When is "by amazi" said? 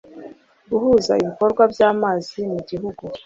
1.73-2.37